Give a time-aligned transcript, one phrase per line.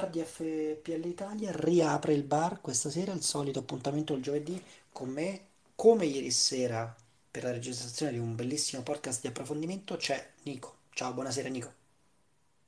[0.00, 4.14] Buonasera amici del bar di FPL Italia, riapre il bar questa sera, il solito appuntamento
[4.14, 4.60] il giovedì
[4.92, 5.40] con me,
[5.74, 6.94] come ieri sera
[7.30, 10.74] per la registrazione di un bellissimo podcast di approfondimento c'è Nico.
[10.90, 11.72] Ciao, buonasera Nico.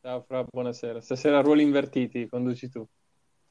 [0.02, 1.00] Ciao Fra, buonasera.
[1.00, 2.86] Stasera ruoli invertiti, conduci tu.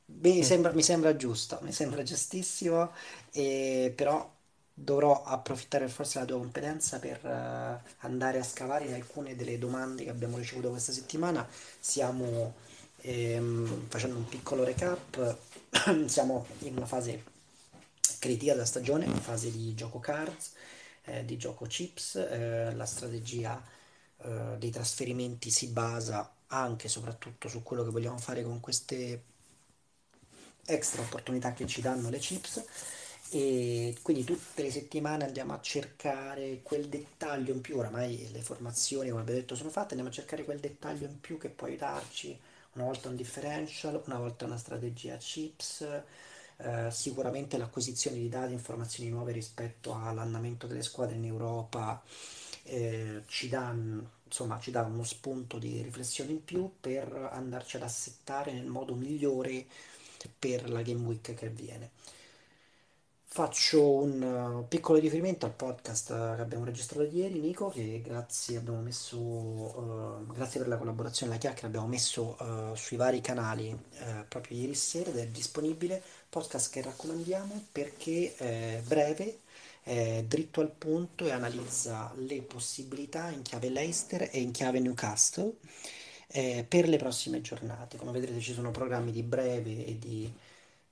[0.06, 2.92] Beh, mi sembra, mi sembra giusto, mi sembra giustissimo,
[3.32, 4.30] e però
[4.74, 10.04] dovrò approfittare forse della tua competenza per eh, andare a scavare in alcune delle domande
[10.04, 11.48] che abbiamo ricevuto questa settimana.
[11.80, 12.54] Stiamo
[13.02, 15.38] ehm, facendo un piccolo recap,
[16.08, 17.24] siamo in una fase
[18.20, 20.54] critica della stagione, in fase di gioco cards,
[21.06, 23.62] eh, di gioco chips, eh, la strategia
[24.18, 29.24] eh, dei trasferimenti si basa anche e soprattutto su quello che vogliamo fare con queste
[30.66, 32.64] extra opportunità che ci danno le chips.
[33.34, 39.10] E quindi tutte le settimane andiamo a cercare quel dettaglio in più, oramai le formazioni
[39.10, 42.38] come abbiamo detto sono fatte, andiamo a cercare quel dettaglio in più che può aiutarci,
[42.74, 45.82] una volta un differential, una volta una strategia chips,
[46.58, 52.02] eh, sicuramente l'acquisizione di dati e informazioni nuove rispetto all'andamento delle squadre in Europa
[52.64, 53.76] eh, ci dà,
[54.24, 58.94] insomma, ci dà uno spunto di riflessione in più per andarci ad assettare nel modo
[58.94, 59.66] migliore
[60.38, 61.90] per la Game Week che viene.
[63.34, 68.82] Faccio un uh, piccolo riferimento al podcast che abbiamo registrato ieri, Nico, che grazie, abbiamo
[68.82, 74.26] messo, uh, grazie per la collaborazione, la chiacchiera, abbiamo messo uh, sui vari canali uh,
[74.28, 76.04] proprio ieri sera ed è disponibile.
[76.28, 79.40] Podcast che raccomandiamo perché è breve,
[79.82, 85.54] è dritto al punto e analizza le possibilità in chiave Leicester e in chiave Newcastle
[86.28, 87.96] eh, per le prossime giornate.
[87.96, 90.34] Come vedrete ci sono programmi di breve e di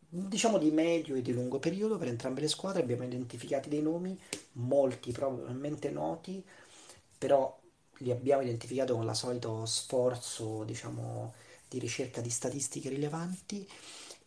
[0.10, 2.82] diciamo di medio e di lungo periodo per entrambe le squadre.
[2.82, 4.20] Abbiamo identificati dei nomi,
[4.54, 6.44] molti probabilmente noti,
[7.18, 7.58] però
[8.00, 11.34] li abbiamo identificati con la solito sforzo, diciamo,
[11.68, 13.68] di ricerca di statistiche rilevanti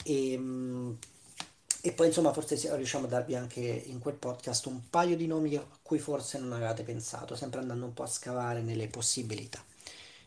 [0.05, 0.93] e, mm,
[1.83, 5.57] e poi insomma forse riusciamo a darvi anche in quel podcast un paio di nomi
[5.57, 9.63] a cui forse non avevate pensato, sempre andando un po' a scavare nelle possibilità.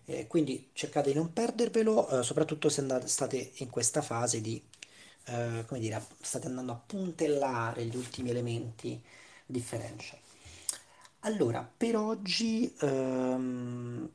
[0.07, 4.61] Eh, quindi cercate di non perdervelo, eh, soprattutto se andate, state in questa fase di
[5.25, 9.01] eh, come dire, state andando a puntellare gli ultimi elementi
[9.45, 10.19] differential.
[11.21, 14.07] Allora, per oggi, ehm,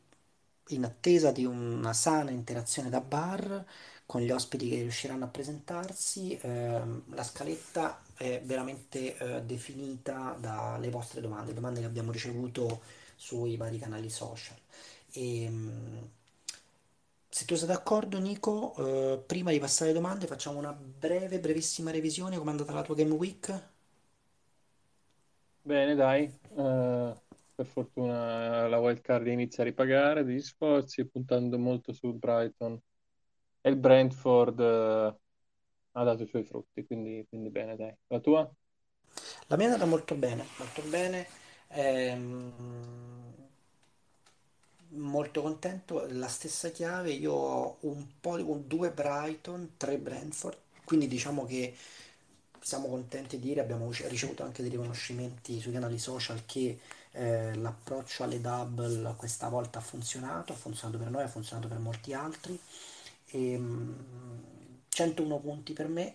[0.69, 3.65] in attesa di una sana interazione da bar
[4.07, 10.91] con gli ospiti che riusciranno a presentarsi, ehm, la scaletta è veramente eh, definita dalle
[10.91, 12.83] vostre domande, domande che abbiamo ricevuto
[13.17, 14.57] sui vari canali social.
[15.13, 15.99] E, mm,
[17.31, 18.75] se tu sei d'accordo, Nico,
[19.15, 22.37] eh, prima di passare alle domande, facciamo una breve, brevissima revisione.
[22.37, 23.69] Come è andata la tua Game Week?
[25.63, 26.25] Bene, dai.
[26.25, 27.15] Eh,
[27.55, 32.81] per fortuna la wildcard inizia a ripagare degli sforzi, puntando molto sul Brighton.
[33.61, 35.17] E il Brentford eh,
[35.93, 37.95] ha dato i suoi frutti, quindi, quindi bene, dai.
[38.09, 38.51] La tua?
[39.49, 41.27] La mia è andata molto bene, molto bene.
[41.69, 42.53] Ehm,
[44.91, 46.07] molto contento.
[46.11, 51.75] La stessa chiave, io ho un po' un- due Brighton, tre Brentford, quindi diciamo che
[52.61, 56.79] siamo contenti di dire, abbiamo ricevuto anche dei riconoscimenti sui canali social che
[57.13, 61.79] eh, l'approccio alle double questa volta ha funzionato, ha funzionato per noi, ha funzionato per
[61.79, 62.59] molti altri.
[63.33, 63.95] E, mm,
[64.89, 66.15] 101 punti per me,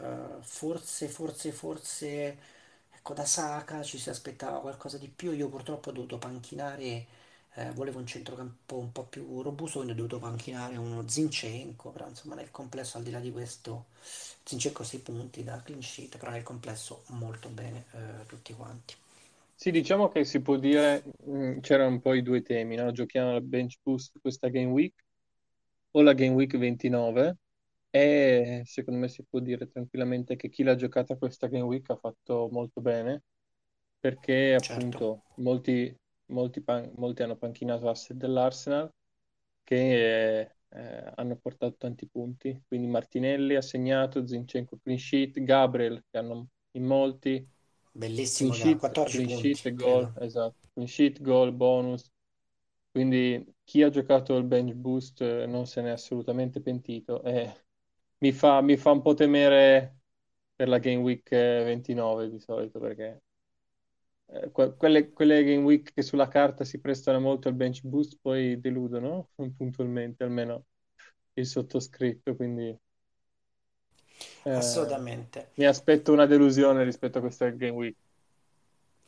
[0.00, 0.04] eh,
[0.40, 2.36] forse, forse, forse,
[2.92, 5.32] ecco, da Saka ci si aspettava qualcosa di più.
[5.32, 7.06] Io purtroppo ho dovuto panchinare,
[7.54, 12.08] eh, volevo un centrocampo un po' più robusto, quindi ho dovuto panchinare uno Zinchenko, però
[12.08, 13.86] insomma nel complesso, al di là di questo,
[14.44, 18.94] Zinchenko 6 punti da clean sheet, però nel complesso molto bene eh, tutti quanti.
[19.54, 22.92] Sì, diciamo che si può dire, mh, c'erano un po' i due temi, no?
[22.92, 24.94] Giochiamo al bench boost questa Game Week
[25.92, 27.38] o la Game Week 29
[27.90, 31.96] e secondo me si può dire tranquillamente che chi l'ha giocata questa Game Week ha
[31.96, 33.22] fatto molto bene
[34.00, 34.98] perché Certo.
[34.98, 35.94] appunto molti,
[36.28, 38.90] molti, pan- molti hanno panchinato asset dell'Arsenal
[39.64, 42.62] che eh, hanno portato tanti punti.
[42.66, 47.46] Quindi Martinelli ha segnato, Zinchenko clean sheet, Gabriel che hanno in molti,
[48.34, 52.10] clean Bellissimo da sheet, 14 clean sheet punti, e gol, esatto, clean sheet, gol, bonus.
[52.90, 57.64] Quindi chi ha giocato il bench boost eh, non se n'è assolutamente pentito e
[58.18, 59.98] mi fa, mi fa un po' temere
[60.56, 63.22] per la Game Week eh, 29 di solito perché
[64.28, 68.18] eh, que- quelle, quelle Game Week che sulla carta si prestano molto al bench boost
[68.20, 70.64] poi deludono puntualmente, almeno
[71.34, 72.76] il sottoscritto, quindi
[74.44, 75.48] eh, Assolutamente.
[75.54, 77.96] mi aspetto una delusione rispetto a questa Game Week.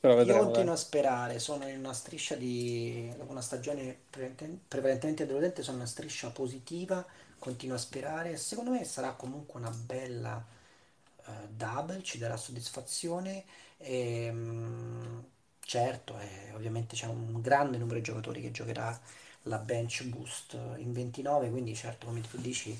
[0.01, 0.69] Però Io vedremo, dai.
[0.69, 3.97] continuo a sperare, sono in una striscia di, dopo una stagione
[4.69, 7.05] prevalentemente deludente, sono in una striscia positiva,
[7.39, 10.45] continuo a sperare, secondo me sarà comunque una bella
[11.27, 13.45] eh, double, ci darà soddisfazione
[13.81, 15.19] e, mm,
[15.61, 18.99] certo, eh, ovviamente c'è un grande numero di giocatori che giocherà
[19.45, 22.79] la bench boost in 29, quindi certo, come tu dici,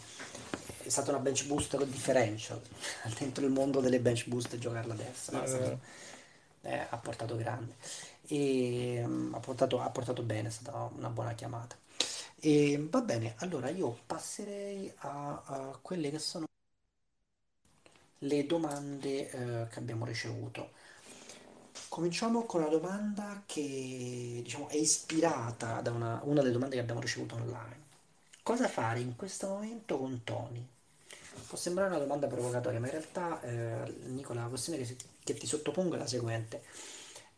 [0.83, 2.61] è stata una bench boost con differential,
[3.19, 5.79] dentro il mondo delle bench boost giocare a destra, è stato-
[6.63, 7.75] Eh, ha portato grande
[8.29, 11.77] e mm, ha portato, ha portato bene, è stata una buona chiamata.
[12.41, 16.47] E va bene, allora io passerei a, a quelle che sono
[18.21, 20.71] le domande eh, che abbiamo ricevuto.
[21.89, 27.01] Cominciamo con una domanda che diciamo è ispirata da una, una delle domande che abbiamo
[27.01, 27.79] ricevuto online.
[28.43, 30.67] Cosa fare in questo momento con Tony?
[31.47, 35.47] Può sembrare una domanda provocatoria, ma in realtà, eh, Nicola, la questione che, che ti
[35.47, 36.63] sottopongo è la seguente.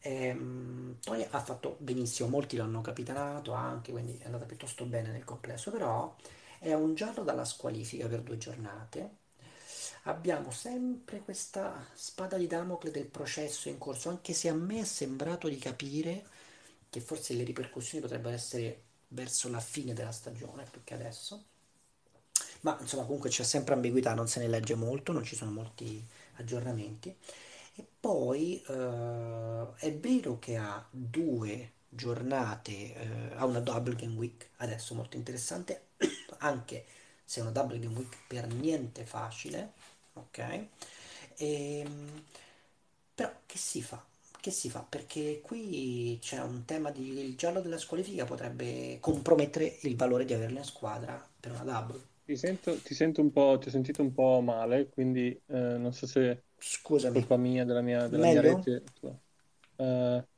[0.00, 5.25] Ehm, Tony ha fatto benissimo, molti l'hanno capitanato anche, quindi è andata piuttosto bene nel
[5.25, 6.14] complesso, però
[6.58, 9.20] è un giallo dalla squalifica per due giornate.
[10.07, 14.85] Abbiamo sempre questa spada di Damocle del processo in corso, anche se a me è
[14.85, 16.27] sembrato di capire
[16.91, 21.45] che forse le ripercussioni potrebbero essere verso la fine della stagione più che adesso.
[22.63, 26.05] Ma insomma, comunque c'è sempre ambiguità, non se ne legge molto, non ci sono molti
[26.35, 27.15] aggiornamenti.
[27.75, 34.51] E poi eh, è vero che ha due giornate, eh, ha una double game week,
[34.57, 35.89] adesso molto interessante,
[36.39, 36.87] anche
[37.25, 39.73] se è una double game week per niente facile,
[40.14, 40.67] ok?
[41.38, 42.25] Ehm,
[43.14, 44.05] però che si fa?
[44.41, 44.81] Che si fa?
[44.88, 50.35] Perché qui c'è un tema di il giallo della squalifica potrebbe compromettere il valore di
[50.35, 52.00] averlo in squadra per una double.
[52.25, 55.93] ti sento, ti sento un po', ti ho sentito un po' male, quindi eh, non
[55.93, 58.91] so se è Scusami, colpa mia, della mia, della mia rete.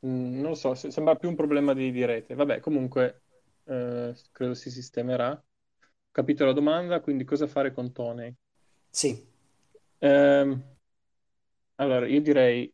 [0.07, 2.35] mm, non lo so, se- sembra più un problema di, di rete.
[2.35, 3.23] Vabbè, comunque
[3.65, 5.43] eh, credo si sistemerà.
[6.11, 8.35] Capito la domanda, quindi cosa fare con Tony?
[8.91, 9.27] Sì,
[10.11, 10.63] Ehm,
[11.77, 12.73] allora, io direi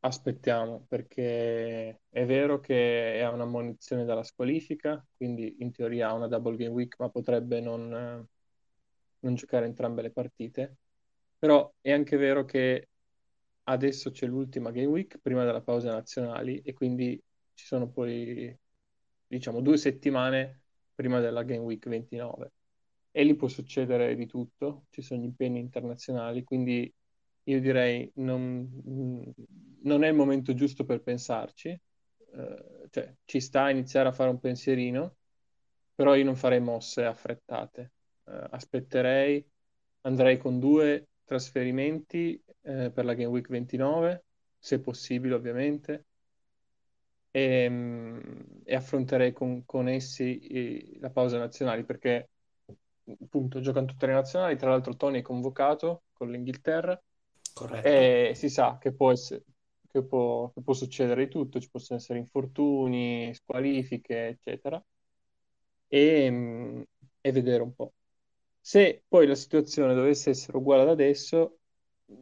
[0.00, 6.28] aspettiamo, perché è vero che ha una ammonizione dalla squalifica, quindi in teoria ha una
[6.28, 8.26] double game week, ma potrebbe non,
[9.20, 10.76] non giocare entrambe le partite.
[11.38, 12.88] Però è anche vero che
[13.64, 17.20] adesso c'è l'ultima game week prima della pausa nazionali e quindi
[17.54, 18.56] ci sono poi,
[19.26, 20.62] diciamo, due settimane
[20.94, 22.52] prima della game week 29.
[23.16, 26.92] E lì può succedere di tutto, ci sono gli impegni internazionali, quindi
[27.44, 28.82] io direi non,
[29.84, 34.28] non è il momento giusto per pensarci, eh, cioè ci sta a iniziare a fare
[34.28, 35.16] un pensierino,
[35.94, 37.92] però io non farei mosse affrettate.
[38.26, 39.42] Eh, aspetterei,
[40.02, 44.24] andrei con due trasferimenti eh, per la Game Week 29,
[44.58, 46.04] se possibile ovviamente,
[47.30, 48.20] e, mm,
[48.62, 52.28] e affronterei con, con essi eh, la pausa nazionale perché
[53.20, 57.00] appunto giocano tutte le nazionali, tra l'altro Tony è convocato con l'Inghilterra
[57.52, 57.86] corretto.
[57.88, 59.44] e si sa che può essere,
[59.90, 64.82] che può, che può succedere di tutto, ci possono essere infortuni, squalifiche, eccetera,
[65.88, 66.86] e,
[67.20, 67.92] e vedere un po'.
[68.60, 71.58] Se poi la situazione dovesse essere uguale ad adesso,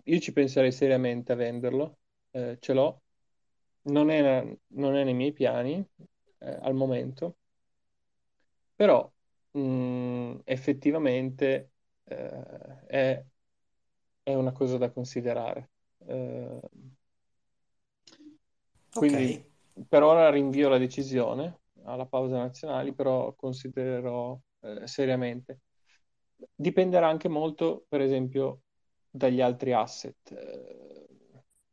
[0.05, 1.99] io ci penserei seriamente a venderlo,
[2.31, 3.03] eh, ce l'ho,
[3.83, 5.85] non è, non è nei miei piani
[6.39, 7.37] eh, al momento,
[8.75, 9.11] però
[9.55, 11.73] mh, effettivamente
[12.05, 13.25] eh, è,
[14.23, 15.71] è una cosa da considerare.
[16.07, 16.61] Eh,
[18.93, 19.43] quindi
[19.89, 25.61] per ora rinvio la decisione alla pausa nazionali, però considererò eh, seriamente.
[26.55, 28.63] Dipenderà anche molto, per esempio,
[29.11, 30.31] dagli altri asset.
[30.33, 31.07] Eh,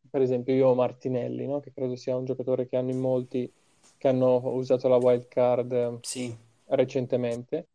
[0.09, 1.59] per esempio, io ho Martinelli, no?
[1.59, 3.51] Che credo sia un giocatore che hanno in molti
[3.97, 6.35] che hanno usato la wild card sì.
[6.71, 7.69] Recentemente.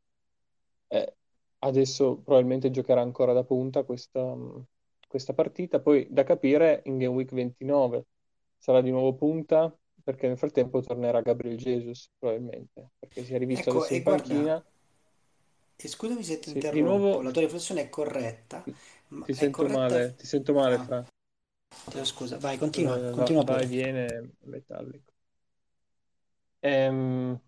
[0.89, 1.15] Eh,
[1.61, 4.35] adesso probabilmente giocherà ancora da punta questa,
[5.09, 5.81] questa partita.
[5.81, 8.07] Poi da capire in Game Week 29
[8.59, 13.71] sarà di nuovo punta perché nel frattempo tornerà Gabriel Jesus probabilmente perché si è rivisto
[13.71, 14.65] Ecco, adesso in guarda, panchina.
[15.77, 18.65] e scusami se ti Sì, di interrompo, nuovo la tua riflessione è corretta,
[19.25, 19.79] ti sento corretta...
[19.79, 21.05] male, ti sento male Ah, fra
[21.91, 23.67] chiedo scusa, vai, continua, va, continua va e pure.
[23.67, 25.13] viene metallico.
[26.63, 27.41] Ehm,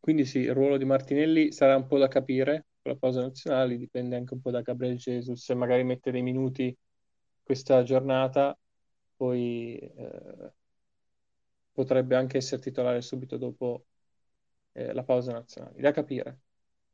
[0.00, 3.76] quindi sì, il ruolo di Martinelli sarà un po' da capire con la pausa nazionale,
[3.76, 6.76] dipende anche un po' da Gabriel Jesus, se magari mette dei minuti
[7.42, 8.56] questa giornata,
[9.16, 10.52] poi eh,
[11.72, 13.86] potrebbe anche essere titolare subito dopo
[14.72, 16.40] eh, la pausa nazionale, da capire.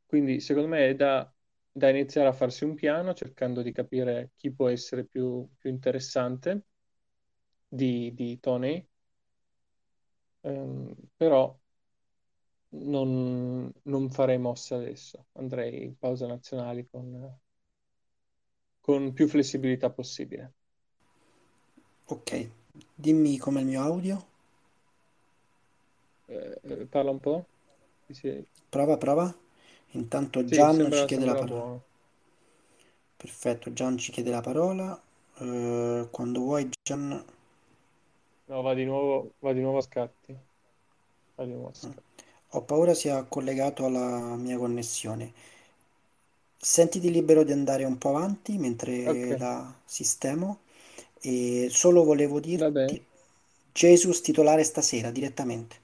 [0.05, 1.31] Quindi secondo me è da,
[1.71, 6.63] da iniziare a farsi un piano cercando di capire chi può essere più, più interessante
[7.69, 8.87] di, di Tony,
[10.41, 11.57] ehm, però
[12.83, 17.39] non, non farei mosse adesso, andrei in pausa nazionali con,
[18.79, 20.53] con più flessibilità possibile.
[22.07, 22.49] Ok,
[22.95, 24.25] dimmi com'è il mio audio.
[26.27, 27.45] Eh, eh, parla un po'?
[28.09, 29.35] Sì, Prova, prova.
[29.91, 31.61] Intanto sì, Gian ci chiede la parola.
[31.61, 31.83] buono.
[33.17, 35.01] Perfetto, Gian ci chiede la parola.
[35.39, 37.25] Eh, quando vuoi, Gian.
[38.47, 40.35] No, va di nuovo, va di nuovo a scatti.
[41.35, 42.04] Va di nuovo a scatti.
[42.55, 45.31] Ho paura sia collegato alla mia connessione.
[46.59, 50.61] Sentiti libero di andare un po' avanti mentre Ok, la sistemo.
[51.21, 52.97] E solo volevo va bene.
[52.97, 53.05] dirti,
[53.73, 55.77] Jesus titolare stasera direttamente.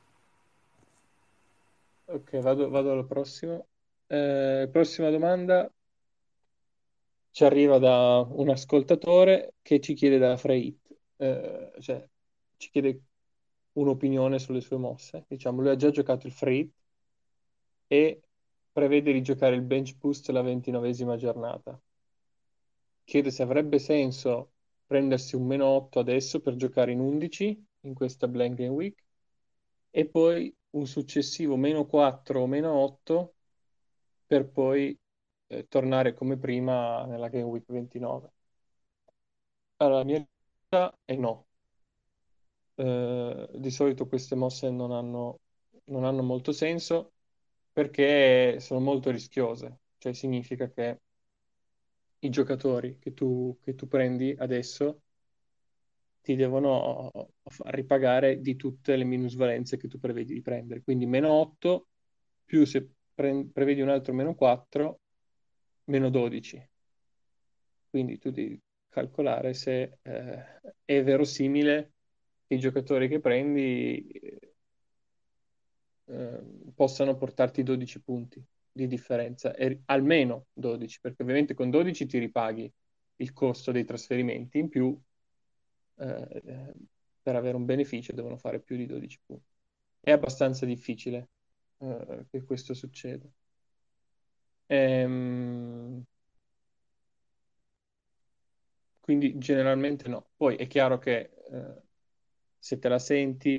[2.08, 3.60] Ok, vado, vado alla prossima.
[4.08, 5.72] Eh, prossima domanda
[7.32, 10.78] ci arriva da un ascoltatore che ci chiede da Freit,
[11.18, 12.08] eh, cioè
[12.58, 13.01] ci chiede
[13.74, 15.25] un'opinione sulle sue mosse.
[15.28, 16.72] Diciamo, lui ha già giocato il Freit
[17.88, 18.22] e
[18.72, 21.80] prevede di giocare il bench boost la ventinovesima giornata.
[23.04, 24.54] Chiede se avrebbe senso
[24.86, 29.04] prendersi un meno 8 adesso per giocare in 11 in questa blank game week
[29.90, 33.36] e poi un successivo meno 4 o meno 8
[34.25, 34.98] per poi
[35.48, 38.32] eh, tornare come prima nella game week 29.
[39.78, 41.48] Allora, la mia risposta è no.
[42.82, 45.42] Eh, di solito queste mosse non hanno,
[45.86, 47.14] non hanno molto senso
[47.72, 51.00] perché sono molto rischiose, cioè significa che
[52.20, 55.02] i giocatori che tu, che tu prendi adesso
[56.22, 57.12] ti devono
[57.66, 60.82] ripagare di tutte le minusvalenze che tu prevedi di prendere.
[60.82, 61.88] Quindi meno 8
[62.46, 65.02] più se pre- prevedi un altro meno 4,
[65.86, 66.70] meno 12.
[67.90, 68.60] Quindi tu devi
[68.90, 71.92] calcolare se eh, è verosimile
[72.53, 74.08] i giocatori che prendi
[76.05, 76.41] eh,
[76.75, 82.72] possano portarti 12 punti di differenza, e almeno 12, perché ovviamente con 12 ti ripaghi
[83.17, 85.00] il costo dei trasferimenti, in più
[85.98, 86.74] eh,
[87.22, 89.50] per avere un beneficio devono fare più di 12 punti.
[90.00, 91.29] È abbastanza difficile
[91.77, 93.27] eh, che questo succeda.
[94.67, 96.03] Ehm,
[99.00, 100.29] quindi generalmente no.
[100.36, 101.81] Poi è chiaro che eh,
[102.62, 103.53] se te la senti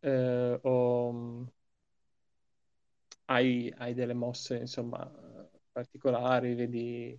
[0.00, 1.46] eh, o
[3.26, 5.10] hai, hai delle mosse, insomma,
[5.72, 7.18] particolari, vedi,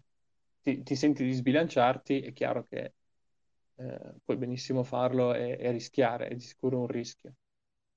[0.62, 2.94] ti, ti senti di sbilanciarti, è chiaro che
[3.75, 7.34] eh, puoi benissimo farlo e, e rischiare, è di sicuro un rischio.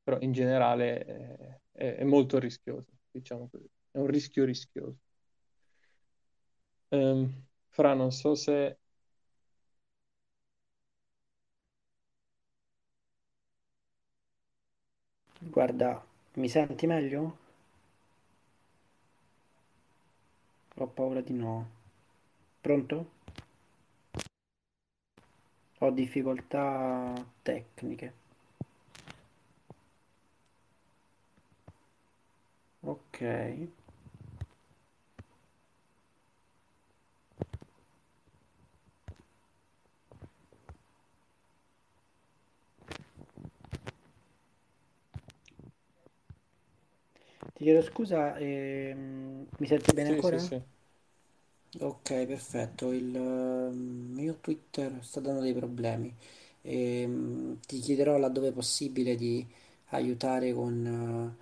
[0.02, 3.68] Però in generale eh, è, è molto rischioso, diciamo così.
[3.90, 4.96] È un rischio rischioso.
[6.90, 8.78] Ehm, Fra, non so se...
[15.40, 16.00] Guarda,
[16.34, 17.36] mi senti meglio?
[20.76, 21.68] Ho paura di no.
[22.60, 23.06] Pronto?
[25.78, 28.12] Ho difficoltà tecniche.
[32.82, 33.22] Ok.
[47.58, 50.40] Ti chiedo scusa, ehm, mi senti bene Sì, sì, ancora?
[50.40, 50.62] sì.
[51.80, 52.92] Ok, perfetto.
[52.92, 56.12] Il ehm, mio Twitter sta dando dei problemi.
[56.62, 59.46] Ehm, ti chiederò laddove possibile di
[59.90, 61.36] aiutare con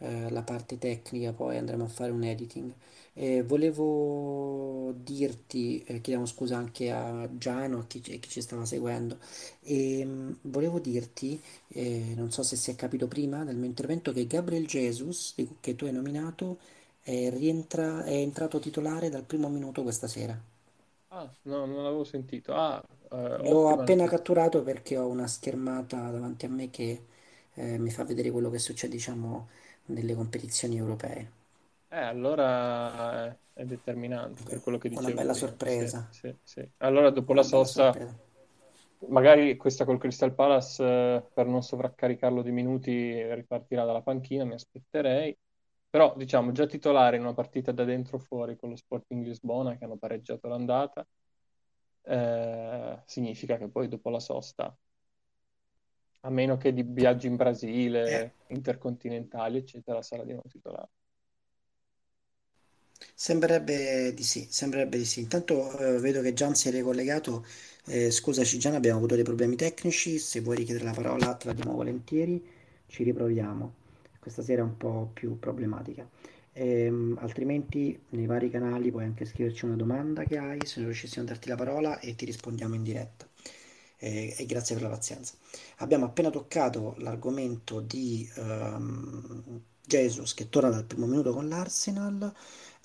[0.00, 2.72] eh, eh, la parte tecnica, poi andremo a fare un editing.
[3.14, 8.64] E volevo dirti, eh, chiediamo scusa anche a Giano, a chi, a chi ci stava
[8.64, 9.18] seguendo,
[9.64, 14.26] Ehm, volevo dirti, eh, non so se si è capito prima del mio intervento, che
[14.26, 16.58] Gabriel Jesus, di- che tu hai nominato,
[17.02, 20.40] è, rientra- è entrato titolare dal primo minuto questa sera.
[21.10, 22.54] Ah, no, non l'avevo sentito.
[22.54, 24.08] Ah, eh, L'ho ottima appena notizia.
[24.08, 27.04] catturato perché ho una schermata davanti a me che
[27.54, 29.48] eh, mi fa vedere quello che succede, diciamo,
[29.86, 31.30] nelle competizioni europee.
[31.92, 35.34] Eh, allora eh, è determinante per quello che Una dicevo bella prima.
[35.34, 36.70] Sì, sorpresa, sì, sì.
[36.78, 38.18] Allora, dopo la una sosta, sorpresa.
[39.08, 44.54] magari questa col Crystal Palace, eh, per non sovraccaricarlo di minuti, ripartirà dalla panchina, mi
[44.54, 45.36] aspetterei.
[45.90, 49.84] Però, diciamo, già titolare in una partita da dentro fuori con lo Sporting Lisbona, che
[49.84, 51.06] hanno pareggiato l'andata,
[52.04, 54.74] eh, significa che poi dopo la sosta,
[56.24, 60.88] a meno che di viaggi in Eh, Brasile, intercontinentali, eccetera, sarà di nuovo titolare.
[63.14, 65.20] Sembrerebbe di sì, sembrerebbe di sì.
[65.20, 67.44] Intanto eh, vedo che Gian si è ricollegato.
[67.86, 70.18] Eh, scusaci Gian, abbiamo avuto dei problemi tecnici.
[70.18, 72.42] Se vuoi richiedere la parola, te la diamo volentieri.
[72.86, 73.74] Ci riproviamo.
[74.18, 76.08] Questa sera è un po' più problematica.
[76.54, 81.24] Ehm, altrimenti nei vari canali puoi anche scriverci una domanda che hai, se non riuscissimo
[81.24, 83.26] a darti la parola e ti rispondiamo in diretta.
[83.98, 85.34] Eh, e grazie per la pazienza.
[85.78, 92.32] Abbiamo appena toccato l'argomento di ehm, Jesus che torna dal primo minuto con l'Arsenal.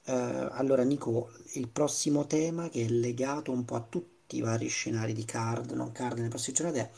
[0.10, 4.68] Eh, allora, Nico, il prossimo tema che è legato un po' a tutti i vari
[4.68, 6.92] scenari di card, non card nelle prossime giornate è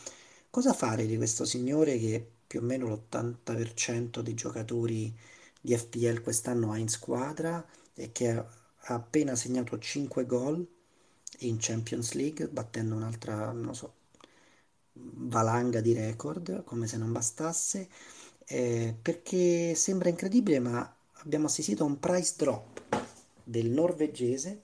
[0.52, 5.12] cosa fare di questo signore che più o meno l'80% dei giocatori
[5.60, 8.46] di FPL quest'anno ha in squadra e che ha
[8.94, 10.68] appena segnato 5 gol
[11.40, 13.94] in Champions League, battendo un'altra, non so,
[14.94, 17.90] valanga di record, come se non bastasse,
[18.46, 22.89] eh, perché sembra incredibile, ma abbiamo assistito a un price drop
[23.50, 24.64] del norvegese,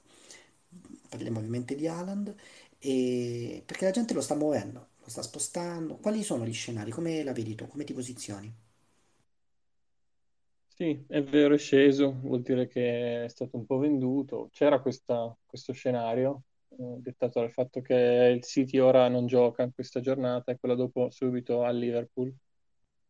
[1.10, 2.34] parliamo ovviamente di Haaland,
[2.80, 5.98] e perché la gente lo sta muovendo, lo sta spostando.
[5.98, 6.92] Quali sono gli scenari?
[6.92, 7.68] Come la vedi tu?
[7.68, 8.54] Come ti posizioni?
[10.68, 14.50] Sì, è vero, è sceso, vuol dire che è stato un po' venduto.
[14.52, 17.94] C'era questa- questo scenario, eh, dettato dal fatto che
[18.36, 22.34] il City ora non gioca in questa giornata e quella dopo subito al Liverpool.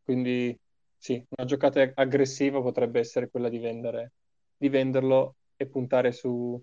[0.03, 0.57] Quindi
[0.97, 4.13] sì, una giocata aggressiva potrebbe essere quella di vendere,
[4.55, 6.61] di venderlo e puntare su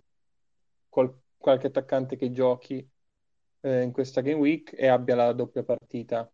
[0.89, 2.87] qual- qualche attaccante che giochi
[3.61, 6.31] eh, in questa Game Week e abbia la doppia partita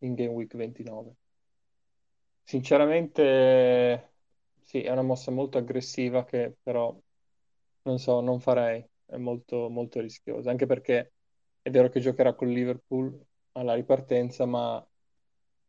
[0.00, 1.14] in Game Week 29.
[2.42, 4.12] Sinceramente,
[4.62, 6.96] sì, è una mossa molto aggressiva che però,
[7.82, 11.12] non so, non farei, è molto, molto rischiosa, anche perché
[11.60, 14.84] è vero che giocherà con Liverpool alla ripartenza, ma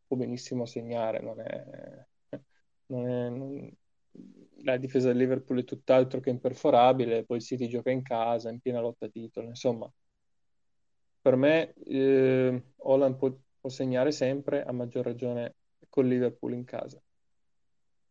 [0.06, 2.06] può benissimo segnare, non è,
[4.70, 8.60] la difesa del Liverpool è tutt'altro che imperforabile, poi il City gioca in casa, in
[8.60, 9.90] piena lotta a titolo, insomma,
[11.20, 13.30] per me eh, Haaland può,
[13.60, 15.56] può segnare sempre, a maggior ragione
[15.88, 17.00] con Liverpool in casa.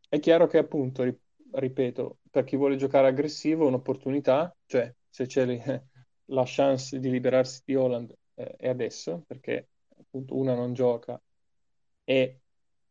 [0.07, 1.19] È chiaro che appunto, ri-
[1.51, 5.45] ripeto, per chi vuole giocare aggressivo è un'opportunità, cioè se c'è
[6.25, 11.19] la chance di liberarsi di Haaland eh, è adesso, perché appunto una non gioca
[12.03, 12.41] e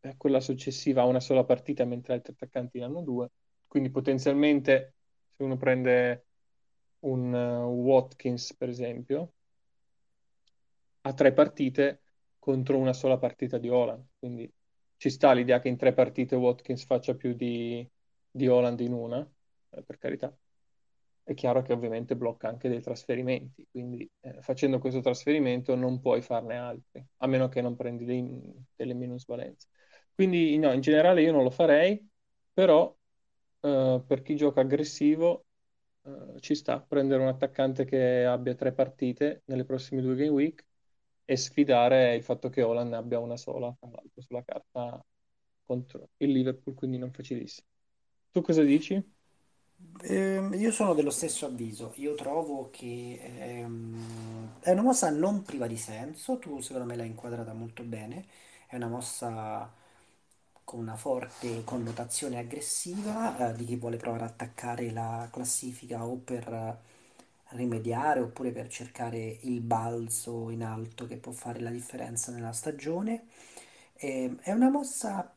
[0.01, 3.31] eh, quella successiva ha una sola partita mentre altri attaccanti ne hanno due,
[3.69, 4.95] quindi potenzialmente
[5.37, 6.27] se uno prende
[7.01, 9.35] un uh, Watkins per esempio,
[11.03, 12.03] ha tre partite
[12.39, 14.51] contro una sola partita di Haaland, quindi
[14.97, 17.89] ci sta l'idea che in tre partite Watkins faccia più di,
[18.31, 19.29] di Haaland in una,
[19.71, 20.37] eh, per carità.
[21.23, 26.23] È chiaro che ovviamente blocca anche dei trasferimenti, quindi eh, facendo questo trasferimento non puoi
[26.23, 29.69] farne altri, a meno che non prendi dei- delle minusvalenze.
[30.15, 32.05] Quindi no, in generale io non lo farei,
[32.53, 32.97] però
[33.61, 35.47] eh, per chi gioca aggressivo
[36.03, 40.65] eh, ci sta prendere un attaccante che abbia tre partite nelle prossime due game week
[41.25, 43.75] e sfidare il fatto che ne abbia una sola,
[44.17, 45.05] sulla carta
[45.65, 47.67] contro il Liverpool, quindi non facilissimo.
[48.33, 49.03] Tu cosa dici?
[50.03, 55.67] Ehm, io sono dello stesso avviso, io trovo che ehm, è una mossa non priva
[55.67, 58.27] di senso, tu secondo me l'hai inquadrata molto bene,
[58.69, 59.73] è una mossa
[60.69, 66.17] con una forte connotazione aggressiva eh, di chi vuole provare ad attaccare la classifica o
[66.17, 66.77] per eh,
[67.57, 73.29] rimediare oppure per cercare il balzo in alto che può fare la differenza nella stagione.
[73.95, 75.33] Eh, è una mossa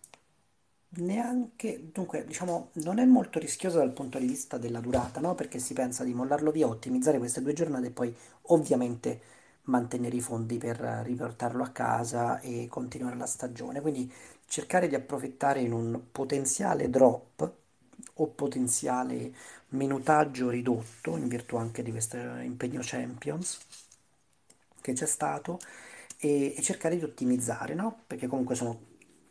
[0.96, 5.34] neanche, dunque, diciamo, non è molto rischiosa dal punto di vista della durata, no?
[5.36, 8.14] Perché si pensa di mollarlo via, ottimizzare queste due giornate e poi
[8.48, 9.22] ovviamente
[9.64, 13.82] mantenere i fondi per eh, riportarlo a casa e continuare la stagione.
[13.82, 14.12] Quindi
[14.52, 17.54] cercare di approfittare in un potenziale drop
[18.16, 19.34] o potenziale
[19.70, 23.60] minutaggio ridotto in virtù anche di questo impegno Champions
[24.82, 25.58] che c'è stato
[26.18, 28.02] e, e cercare di ottimizzare, no?
[28.06, 28.78] Perché comunque sono,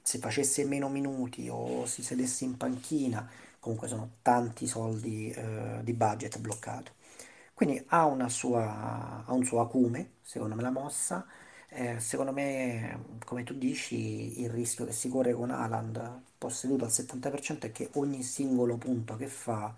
[0.01, 3.29] se facesse meno minuti o si sedesse in panchina,
[3.59, 6.93] comunque sono tanti soldi eh, di budget bloccato.
[7.53, 11.27] Quindi ha sua, ha un suo acume, secondo me la mossa.
[11.73, 16.91] Eh, secondo me, come tu dici, il rischio che si corre con Haaland posseduto al
[16.91, 19.73] 70% è che ogni singolo punto che fa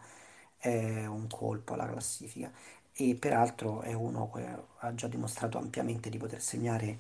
[0.57, 2.51] è un colpo alla classifica
[2.95, 4.47] e peraltro è uno che
[4.79, 6.99] ha già dimostrato ampiamente di poter segnare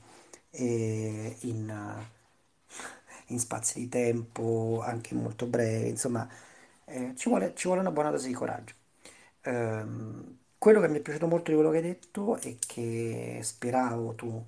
[0.50, 1.70] eh, in,
[3.28, 6.28] in spazi di tempo anche molto brevi, insomma,
[6.84, 8.74] eh, ci vuole, ci vuole una buona dose di coraggio.
[9.42, 14.14] Ehm, quello che mi è piaciuto molto di quello che hai detto e che speravo
[14.14, 14.42] tu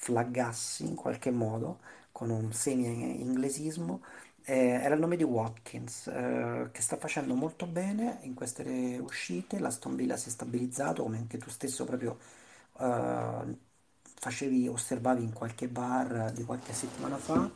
[0.00, 1.80] flaggassi in qualche modo
[2.12, 4.02] con un semi-inglesismo
[4.44, 9.58] Eh, era il nome di Watkins, eh, che sta facendo molto bene in queste uscite.
[9.58, 12.16] L'Aston Villa si è stabilizzato, come anche tu stesso proprio
[12.80, 13.56] eh,
[14.20, 17.50] facevi, osservavi in qualche bar di qualche settimana fa.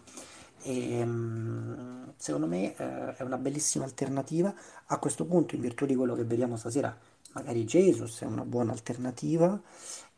[0.64, 4.54] E, mm, secondo me eh, è una bellissima alternativa.
[4.86, 6.96] A questo punto, in virtù di quello che vediamo stasera,
[7.32, 9.60] magari Jesus è una buona alternativa.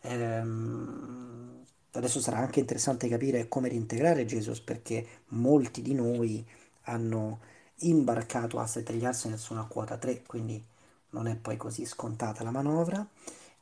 [0.03, 1.64] Ehm,
[1.95, 6.45] adesso sarà anche interessante capire come reintegrare Jesus perché molti di noi
[6.85, 7.41] hanno
[7.79, 10.63] imbarcato asset degli Arsenal su una quota 3, quindi
[11.11, 13.07] non è poi così scontata la manovra.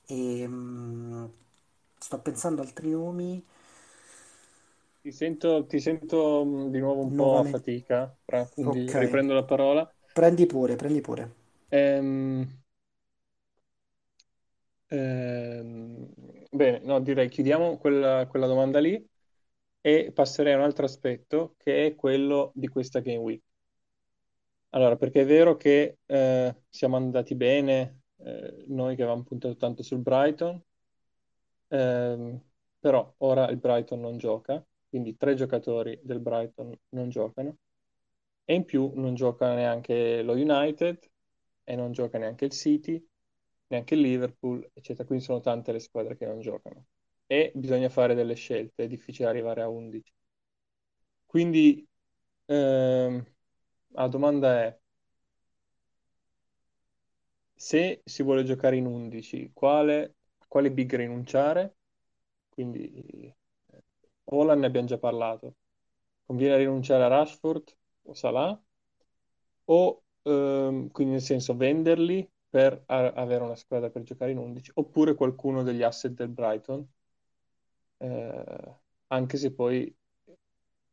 [0.06, 1.24] E, mm,
[1.98, 3.44] sto pensando a altri nomi.
[5.00, 7.44] Ti sento, ti sento mh, di nuovo un po' a Nuovamente.
[7.44, 9.94] fatica, Fra, quindi Ok, riprendo la parola.
[10.12, 11.34] prendi pure, prendi pure.
[11.72, 12.46] Ehm,
[14.90, 16.08] ehm,
[16.52, 19.04] bene, no, direi chiudiamo quella, quella domanda lì
[19.80, 23.42] e passerei a un altro aspetto che è quello di questa Game Week.
[24.70, 29.82] Allora, perché è vero che eh, siamo andati bene, eh, noi che avevamo puntato tanto
[29.82, 30.62] sul Brighton,
[31.68, 32.40] ehm,
[32.78, 37.56] però ora il Brighton non gioca, quindi tre giocatori del Brighton non giocano
[38.44, 40.98] e in più non gioca neanche lo United
[41.64, 43.04] e non gioca neanche il City,
[43.72, 45.06] neanche il Liverpool, eccetera.
[45.06, 46.86] Quindi sono tante le squadre che non giocano
[47.26, 50.12] e bisogna fare delle scelte, è difficile arrivare a 11.
[51.26, 51.86] Quindi
[52.46, 53.24] ehm,
[53.88, 54.78] la domanda è,
[57.54, 60.16] se si vuole giocare in 11, quale,
[60.48, 61.76] quale big rinunciare?
[62.50, 63.34] Quindi eh,
[64.24, 65.56] Haaland ne abbiamo già parlato.
[66.26, 68.60] Conviene rinunciare a Rashford o Salah?
[69.66, 74.70] o ehm, quindi nel senso venderli per a- avere una squadra per giocare in 11,
[74.74, 76.86] oppure qualcuno degli asset del Brighton,
[77.98, 78.76] eh,
[79.08, 79.94] anche se poi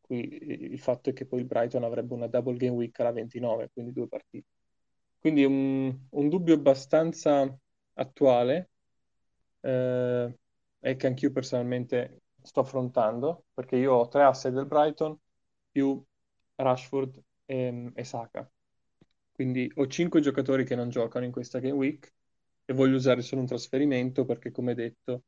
[0.00, 0.28] qui
[0.72, 3.92] il fatto è che poi il Brighton avrebbe una double game week alla 29, quindi
[3.92, 4.46] due partite.
[5.18, 7.56] Quindi un, un dubbio abbastanza
[7.94, 8.70] attuale
[9.60, 10.38] eh,
[10.80, 15.16] e che anch'io personalmente sto affrontando, perché io ho tre asset del Brighton
[15.70, 16.02] più
[16.56, 18.50] Rashford e, e Saka.
[19.40, 22.12] Quindi ho cinque giocatori che non giocano in questa Game Week
[22.66, 25.22] e voglio usare solo un trasferimento perché, come detto,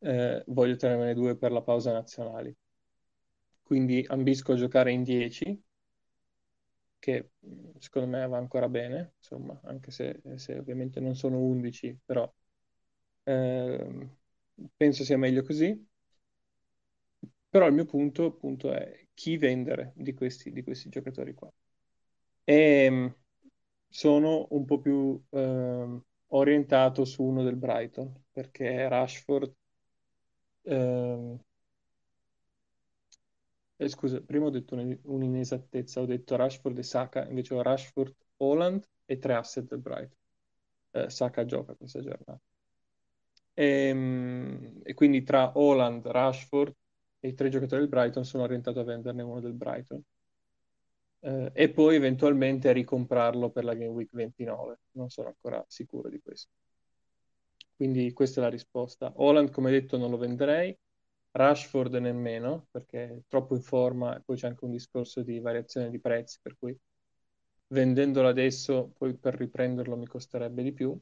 [0.00, 2.52] eh, voglio tenermene due per la pausa nazionali.
[3.62, 5.62] Quindi ambisco a giocare in 10,
[6.98, 11.96] che mh, secondo me va ancora bene, insomma, anche se, se ovviamente non sono 11,
[12.04, 12.30] però
[13.24, 14.16] ehm,
[14.76, 15.86] penso sia meglio così.
[17.50, 21.50] Però il mio punto, appunto, è chi vendere di questi, di questi giocatori qua.
[22.44, 23.14] E mh,
[23.88, 29.54] sono un po' più ehm, orientato su uno del Brighton, perché Rashford...
[30.64, 31.38] ehm,
[33.76, 38.14] eh, scusa, prima ho detto un- un'inesattezza, ho detto Rashford e Saka, invece ho Rashford,
[38.38, 40.16] Haaland e tre asset del Brighton.
[40.92, 42.40] Eh, Saka gioca questa giornata.
[43.54, 46.74] Ehm, E, quindi tra Haaland, Rashford
[47.20, 50.02] e i tre giocatori del Brighton sono orientato a venderne uno del Brighton.
[51.20, 54.78] Eh, e poi eventualmente ricomprarlo per la Game Week 29.
[54.92, 56.50] Non sono ancora sicuro di questo.
[57.76, 59.12] Quindi questa è la risposta.
[59.16, 60.76] Holland, come detto, non lo venderei.
[61.30, 65.90] Rashford nemmeno, perché è troppo in forma e poi c'è anche un discorso di variazione
[65.90, 66.76] di prezzi, per cui
[67.68, 70.98] vendendolo adesso, poi per riprenderlo mi costerebbe di più.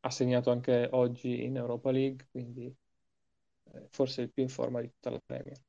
[0.00, 2.74] Ha segnato anche oggi in Europa League, quindi
[3.72, 5.60] eh, forse il più in forma di tutta la Premier.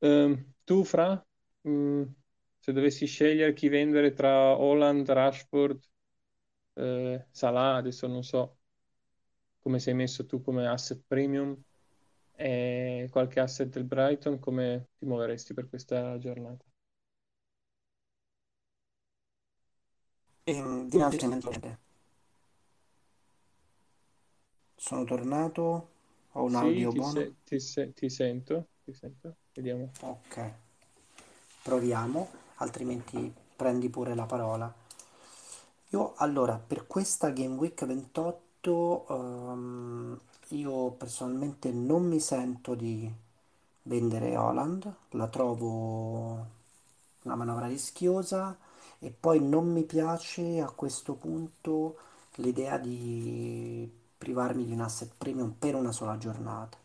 [0.00, 1.25] Ehm, tu, Fra,
[1.68, 2.02] Mm,
[2.58, 5.80] se dovessi scegliere chi vendere tra Holland, Rashford,
[6.74, 8.58] eh, Salah, adesso non so
[9.60, 11.60] come sei messo tu come asset premium
[12.32, 16.64] e qualche asset del Brighton, come ti muoveresti per questa giornata?
[20.50, 20.52] E,
[20.88, 21.18] dinanzi
[24.74, 25.88] sono tornato,
[26.32, 27.28] ho un Sì, audio ti, buono.
[27.28, 29.92] se- ti se- ti sento, ti sento, vediamo.
[30.02, 30.38] Ok,
[31.66, 34.72] proviamo, altrimenti prendi pure la parola.
[35.90, 43.12] Io allora, per questa Game Week 28, ehm, io personalmente non mi sento di
[43.82, 46.46] vendere Holland, la trovo
[47.22, 48.56] una manovra rischiosa
[49.00, 51.96] e poi non mi piace a questo punto
[52.36, 56.78] l'idea di privarmi di un asset premium per una sola giornata.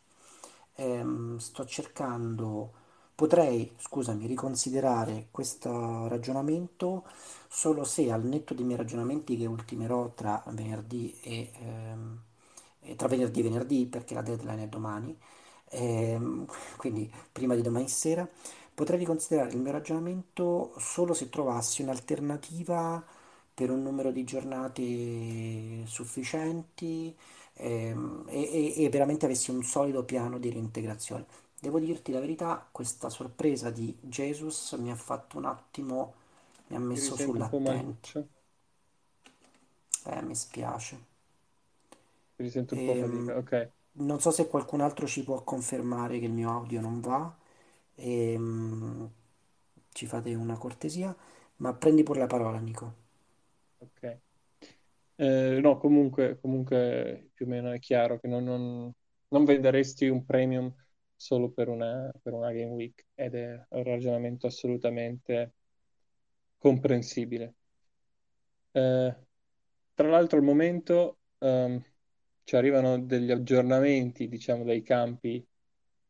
[0.76, 2.72] Ehm, sto cercando,
[3.22, 7.06] potrei, scusami, riconsiderare questo ragionamento
[7.48, 12.20] solo se al netto dei miei ragionamenti che ultimerò tra venerdì e, ehm,
[12.96, 15.16] tra venerdì e venerdì, perché la deadline è domani,
[15.70, 16.46] ehm,
[16.78, 18.28] quindi prima di domani sera,
[18.74, 23.04] potrei riconsiderare il mio ragionamento solo se trovassi un'alternativa
[23.54, 27.16] per un numero di giornate sufficienti
[27.56, 31.26] ehm, e, e- e veramente avessi un solido piano di reintegrazione.
[31.62, 36.14] Devo dirti la verità, questa sorpresa di Jesus mi ha fatto un attimo,
[36.68, 38.10] mi ha Ti messo risenti un po' sull'attenti.
[38.14, 38.30] maluccio?
[40.06, 41.00] Eh, mi spiace.
[42.36, 43.38] Ti risenti un po' Ehm, fatica?
[43.38, 47.34] Ok, non so se qualcun altro ci può confermare che il mio audio non va.
[47.96, 49.10] Ehm,
[49.92, 51.16] ci fate una cortesia,
[51.58, 52.94] ma prendi pure la parola, Nico.
[53.80, 54.22] ok.
[55.18, 58.92] Eh, no, comunque, comunque più o meno è chiaro che non, non-
[59.30, 60.74] non venderesti un premium
[61.22, 65.54] solo per una, per una Game Week ed è un ragionamento assolutamente
[66.58, 67.54] comprensibile.
[68.72, 69.16] Eh,
[69.94, 71.82] tra l'altro al momento ehm,
[72.44, 75.46] ci arrivano degli aggiornamenti, diciamo, dai campi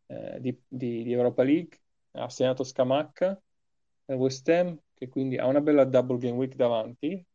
[0.07, 1.77] eh, di, di- di Europa League.
[2.11, 3.39] Ha segnato Scamacca,
[4.05, 7.25] eh, West Ham, che quindi ha una bella double game week davanti.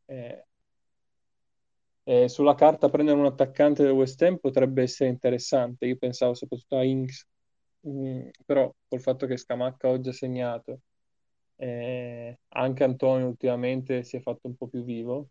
[2.05, 5.87] eh, sulla carta prendere un attaccante del West Ham potrebbe essere interessante.
[5.87, 7.27] Io pensavo soprattutto a Ings,
[7.89, 10.81] Mm, però col fatto che Scamacca oggi ha segnato,
[11.57, 15.31] eh, anche Antonio ultimamente si è fatto un po' più vivo.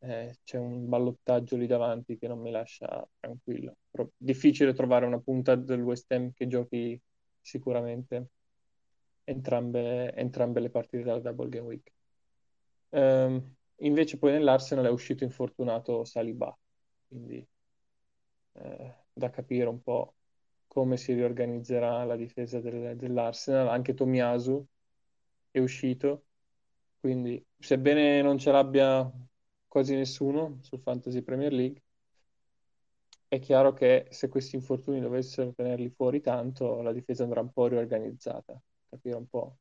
[0.00, 3.76] eh, c'è un ballottaggio lì davanti che non mi lascia tranquillo.
[3.90, 7.00] Però difficile trovare una punta del West Ham che giochi
[7.40, 8.28] sicuramente
[9.24, 11.92] entrambe, entrambe le partite della Double Game Week.
[12.90, 16.56] Ehm, invece poi nell'Arsenal è uscito infortunato Saliba,
[17.08, 17.46] quindi
[18.54, 20.15] eh, da capire un po'
[20.76, 23.68] come si riorganizzerà la difesa del- dell'Arsenal.
[23.68, 24.62] Anche Tomiyasu
[25.50, 26.24] è uscito,
[27.00, 29.10] quindi sebbene non ce l'abbia
[29.66, 31.82] quasi nessuno sul Fantasy Premier League,
[33.28, 37.68] è chiaro che se questi infortuni dovessero tenerli fuori tanto, la difesa andrà un po'
[37.68, 38.60] riorganizzata,
[38.90, 39.56] capire un po'.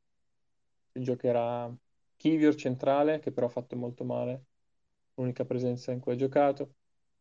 [0.92, 1.74] Si giocherà
[2.18, 4.44] Kivior centrale, che però ha fatto molto male,
[5.14, 6.74] l'unica presenza in cui ha giocato,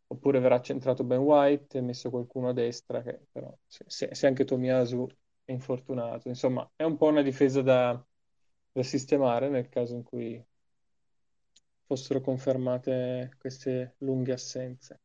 [0.09, 4.45] oppure verrà centrato Ben White e messo qualcuno a destra, che però se, se- anche
[4.45, 5.07] Tomiyasu
[5.45, 8.03] è infortunato, insomma, è un po' una difesa da,
[8.73, 10.43] da sistemare nel caso in cui
[11.87, 15.01] fossero confermate queste lunghe assenze.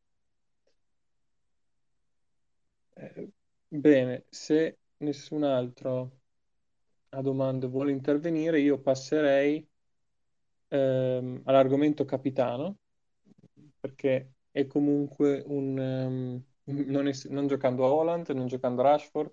[2.94, 3.28] Eh,
[3.68, 6.20] bene, se nessun altro
[7.10, 9.66] ha domande vuole intervenire, io passerei
[10.68, 12.78] ehm, all'argomento capitano,
[13.80, 15.78] perché è comunque un...
[15.78, 16.44] ehm,
[16.90, 19.32] non, es- non giocando a Holland, non giocando a Rashford,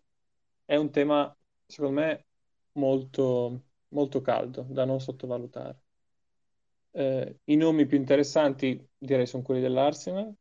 [0.66, 2.26] è un tema, secondo me,
[2.74, 5.82] molto, molto caldo, da non sottovalutare.
[6.92, 10.34] Eh, i nomi più interessanti direi sono quelli dell'Arsenal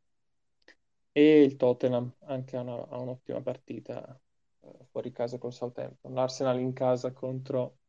[1.11, 4.19] e il Tottenham anche ha una- ha un'ottima partita
[4.61, 6.13] eh, fuori casa con Southampton.
[6.13, 7.79] L'Arsenal in casa contro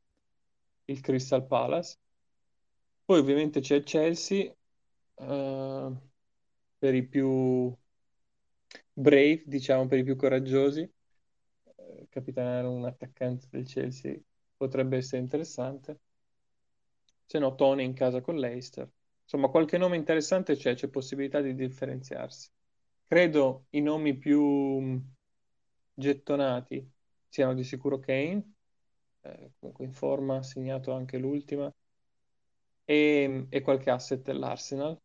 [0.86, 1.98] il Crystal Palace.
[3.04, 4.52] Poi ovviamente c'è il Chelsea,
[5.16, 5.92] eh,
[6.78, 7.74] per i più
[8.92, 10.80] brave, diciamo, per i più coraggiosi.
[11.76, 14.16] Eh, capitanare un attaccante del Chelsea
[14.56, 16.00] potrebbe essere interessante.
[17.26, 18.90] Se no, Tony in casa con Leicester.
[19.22, 22.48] Insomma, qualche nome interessante c'è, c'è possibilità di differenziarsi.
[23.06, 25.14] Credo i nomi più mh,
[25.94, 26.90] gettonati
[27.28, 28.52] siano di sicuro Kane,
[29.22, 31.72] eh, comunque in forma, segnato anche l'ultima,
[32.84, 34.98] e, e qualche asset dell'Arsenal.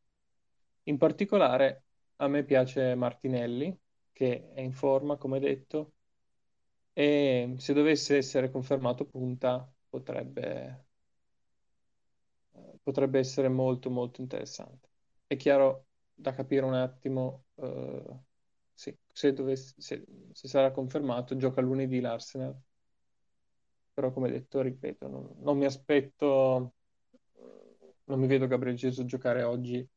[0.84, 1.84] In particolare
[2.18, 3.78] a me piace Martinelli,
[4.14, 5.94] che è in forma, come detto,
[6.94, 10.86] e se dovesse essere confermato punta potrebbe,
[12.82, 14.90] potrebbe essere molto molto interessante.
[15.28, 18.04] È chiaro da capire un attimo, eh,
[18.74, 22.56] sì, se, dovesse- se- se sarà confermato, gioca lunedì l'Arsenal,
[23.94, 26.74] però come detto, ripeto, non, non mi aspetto,
[28.06, 29.88] non mi vedo Gabriel Jesus giocare oggi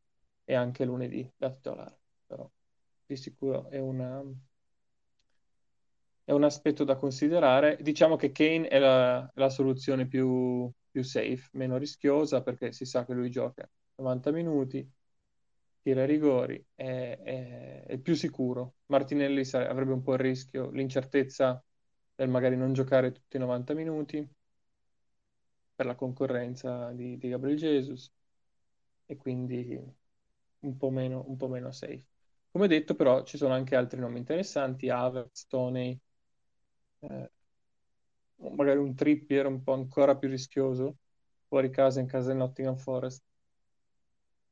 [0.46, 2.50] e anche lunedì da titolare, però
[3.06, 4.22] di sicuro è una,
[6.24, 7.78] è un aspetto da considerare.
[7.80, 13.04] Diciamo che Kane è la, la soluzione più, più safe, meno rischiosa, perché si sa
[13.04, 14.88] che lui gioca 90 minuti,
[15.82, 18.76] tira i rigori, è, è- è più sicuro.
[18.86, 21.62] Martinelli sare- avrebbe un po' il rischio, l'incertezza
[22.14, 24.26] del magari non giocare tutti i 90 minuti
[25.74, 28.10] per la concorrenza di, di Gabriel Jesus
[29.06, 29.78] e quindi
[30.66, 32.04] un po' meno, un po' meno safe.
[32.50, 35.98] Come detto, però, ci sono anche altri nomi interessanti, Havertz, Toney,
[37.00, 37.30] eh,
[38.36, 40.96] magari un Trippier un po' ancora più rischioso,
[41.48, 43.22] fuori casa in casa del Nottingham Forest.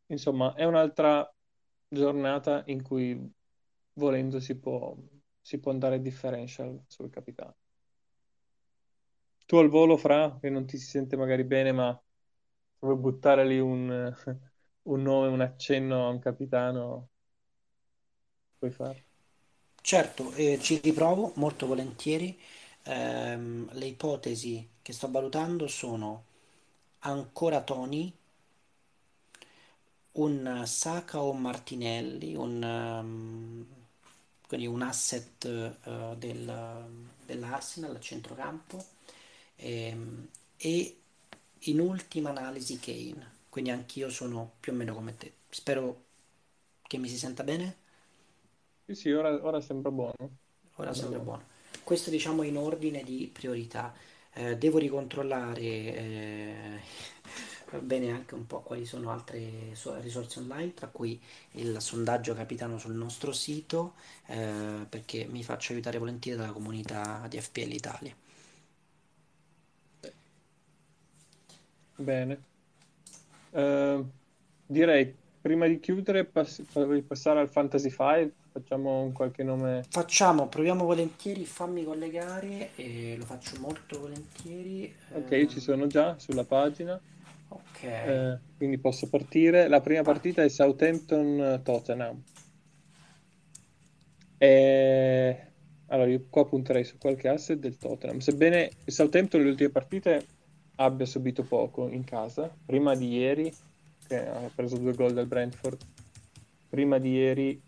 [0.06, 1.28] Insomma, è un'altra
[1.88, 3.32] giornata in cui
[3.94, 4.96] volendo si può,
[5.40, 7.56] si può andare differential sul capitano.
[9.46, 11.98] Tu al volo, Fra, che non ti si sente magari bene, ma
[12.80, 14.14] vuoi buttare lì un,
[14.84, 17.10] un nome, un accenno a un capitano,
[18.58, 19.04] puoi farlo.
[19.82, 22.36] Certo, eh, ci riprovo molto volentieri.
[22.84, 26.24] Ehm, le ipotesi che sto valutando sono
[27.00, 28.12] ancora Tony,
[30.12, 33.66] un Saka o Martinelli, un, ehm,
[34.46, 38.84] quindi un asset eh, del- dell'Arsenal a centrocampo
[39.56, 40.98] ehm, e
[41.60, 43.32] in ultima analisi Kane.
[43.54, 45.32] Quindi anch'io sono più o meno come te.
[45.48, 46.06] Spero
[46.82, 47.76] che mi si senta bene.
[48.86, 50.36] Sì, sì, ora, ora sembra buono.
[50.76, 51.44] Ora Sembra buono.
[51.82, 53.92] Questo diciamo in ordine di priorità.
[54.32, 56.80] Eh, devo ricontrollare eh,
[57.80, 61.20] bene anche un po' quali sono altre so- risorse online, tra cui
[61.52, 63.94] il sondaggio capitano sul nostro sito,
[64.26, 68.14] eh, perché mi faccio aiutare volentieri dalla comunità di FPL Italia.
[71.98, 72.44] Bene.
[73.54, 74.04] Eh,
[74.66, 76.62] direi, prima di chiudere, pass-
[77.06, 79.88] passare al Fantasy 5, facciamo un qualche nome.
[79.88, 84.94] Facciamo, proviamo volentieri, fammi collegare, e lo faccio molto volentieri.
[85.08, 87.02] Ok, io ci Ehm, sono già sulla pagina,
[87.48, 89.68] ok, eh, quindi posso partire.
[89.68, 90.04] La prima parti.
[90.04, 92.22] partita è Southampton-Tottenham.
[94.38, 95.48] E...
[95.86, 98.18] Allora, io qua punterei su qualche asset del Tottenham.
[98.18, 100.33] Sebbene il Southampton nelle ultime partite
[100.76, 103.52] abbia subito poco in casa, prima di ieri,
[104.06, 105.80] che ha preso due gol dal Brentford,
[106.68, 107.62] prima di ieri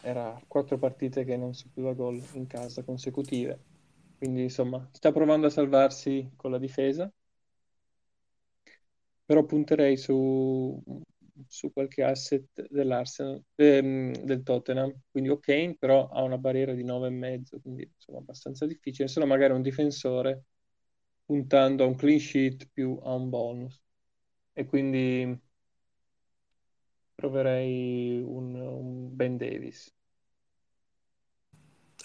[0.00, 3.64] era quattro partite che non subiva gol in casa consecutive.
[4.16, 7.10] Quindi, insomma, sta provando a salvarsi con la difesa,
[9.24, 10.82] però punterei su,
[11.46, 14.92] su qualche asset dell'Arsenal, ehm, del Tottenham.
[15.10, 19.08] Quindi ok, però ha una barriera di 9,5, quindi insomma abbastanza difficile.
[19.08, 20.44] Solo magari un difensore
[21.30, 23.80] puntando a un clean sheet più a un bonus.
[24.54, 25.40] E quindi
[27.14, 29.94] proverei un, un Ben Davis.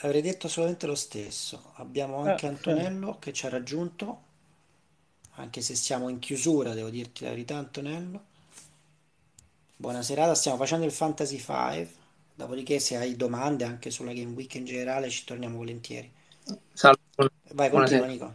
[0.04, 1.72] Avrei detto solamente lo stesso.
[1.74, 4.22] Abbiamo Ah, anche Antonello che ci ha raggiunto,
[5.36, 8.24] anche se siamo in chiusura, devo dirti la verità, Antonello.
[9.78, 11.90] Buona serata, stiamo facendo il Fantasy 5.
[12.36, 16.12] Dopodiché, se hai domande anche sulla Game Week in generale, ci torniamo volentieri.
[16.74, 17.00] Salve,
[17.54, 18.08] Vai, continua.
[18.08, 18.28] Nico.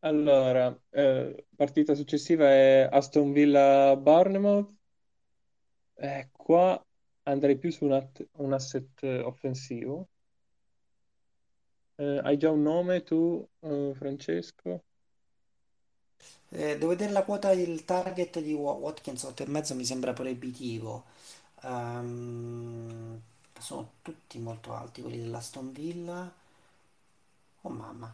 [0.00, 4.74] Allora, eh, partita successiva è Aston Villa-Bournemouth.
[5.96, 6.82] Eh, qua
[7.24, 10.08] andrei più su un, un asset offensivo.
[11.96, 14.82] Eh, hai già un nome tu, eh, Francesco?
[16.50, 21.04] Eh, devo vedere la quota, il target di Wa- Watkins 8,5 mi sembra proibitivo.
[21.64, 23.20] Ehm,
[23.58, 26.32] sono tutti molto alti quelli dell'Aston Villa.
[27.62, 28.12] Oh mamma,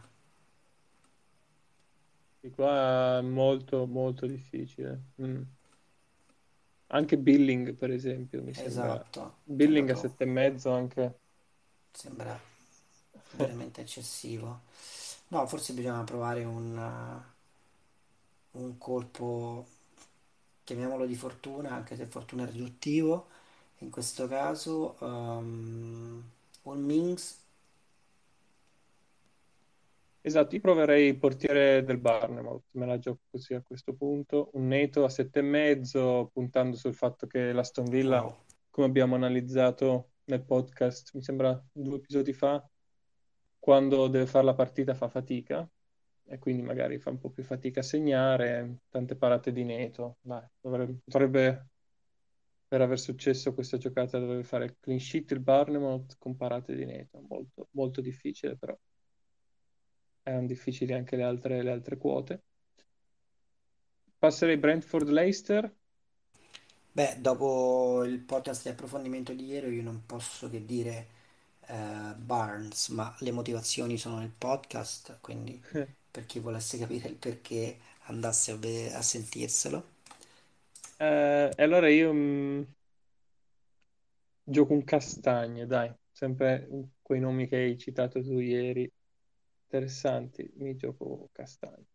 [2.45, 5.01] Di qua è molto, molto difficile.
[5.19, 5.41] Mm.
[6.89, 8.69] Anche Billing, per esempio, mi sembra...
[8.69, 11.19] esatto, Billing a sette e mezzo anche...
[11.91, 12.39] Sembra
[13.31, 14.61] veramente eccessivo.
[15.29, 17.23] No, forse bisogna provare un,
[18.51, 19.65] uh, un colpo,
[20.63, 23.27] chiamiamolo di fortuna, anche se fortuna è riduttivo.
[23.79, 26.23] In questo caso, um,
[26.61, 27.39] un Mings,
[30.25, 34.49] Esatto, io proverei il portiere del Bournemouth, me la gioco così a questo punto.
[34.53, 38.35] Un Neto a sette e mezzo, puntando sul fatto che l'Aston Villa, wow.
[38.71, 42.67] come abbiamo analizzato nel podcast, mi sembra due episodi fa,
[43.59, 45.69] quando deve fare la partita fa fatica
[46.25, 50.17] e quindi magari fa un po' più fatica a segnare, tante parate di Neto.
[50.21, 51.67] Dai, dovrebbe, potrebbe,
[52.67, 57.23] per aver successo questa giocata, dovrebbe fare clean sheet il Bournemouth con parate di Neto.
[57.29, 58.75] Molto, molto difficile, però
[60.25, 62.43] erano difficili anche le altre, le altre quote.
[64.19, 65.71] Passerei Brentford-Leicester.
[66.91, 71.07] Beh, dopo il podcast di approfondimento di ieri, io non posso che dire
[71.67, 75.61] eh, Barnes, ma le motivazioni sono nel podcast, quindi
[76.09, 79.93] per chi volesse capire il perché andasse a, ve- a sentirselo.
[80.97, 82.65] Eh, e allora io mh,
[84.43, 86.67] gioco un Castagne, dai, sempre
[87.01, 88.89] quei nomi che hai citato tu ieri,
[89.65, 91.85] interessanti, mi gioco Castagne.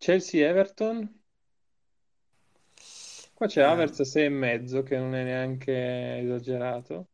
[0.00, 1.08] Chelsea-Everton,
[3.34, 7.08] qua c'è Ehm, Havertz a 6 e mezzo, che non è neanche esagerato.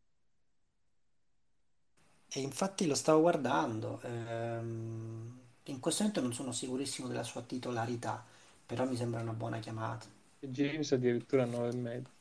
[2.28, 4.01] e infatti lo stavo guardando.
[4.03, 8.24] ehm, in questo momento non sono sicurissimo della sua titolarità,
[8.64, 10.07] però mi sembra una buona chiamata.
[10.41, 12.12] E James addirittura a 9 e mezzo.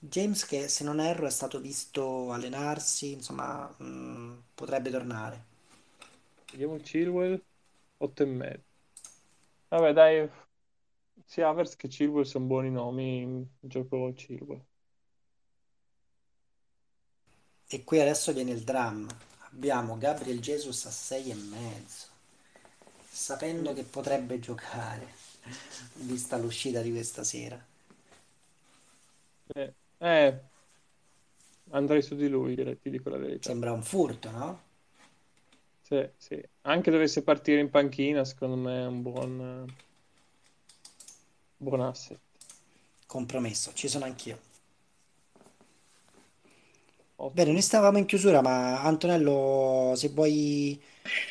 [0.00, 5.44] James, che se non erro è stato visto allenarsi, insomma, mh, potrebbe tornare.
[6.50, 7.42] Vediamo Chilwell,
[7.98, 8.64] 8 e mezzo.
[9.68, 10.28] Vabbè, dai,
[11.24, 14.64] sia Havertz che Chilwell sono buoni nomi, gioco Chilwell.
[17.70, 19.14] E qui adesso viene il dramma.
[19.52, 22.06] Abbiamo Gabriel Jesus a 6 e mezzo,
[23.10, 25.06] sapendo che potrebbe giocare,
[26.00, 27.62] vista l'uscita di questa sera.
[29.54, 30.40] Eh, eh,
[31.70, 33.50] andrei su di lui, direi, ti dico la verità.
[33.50, 34.67] Sembra un furto, no?
[35.88, 36.40] Sì, sì.
[36.62, 39.66] Anche dovesse partire in panchina, secondo me è un buon,
[41.58, 42.18] buon asset.
[43.06, 44.38] Compromesso, ci sono anch'io.
[47.30, 47.52] Bene, Ottimo.
[47.52, 50.80] noi stavamo in chiusura, ma Antonello, se vuoi